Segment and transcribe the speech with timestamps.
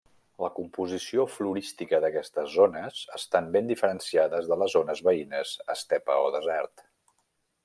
[0.43, 6.89] La composició florística d'aquestes zones està ben diferenciada de les zones veïnes estepa o desert.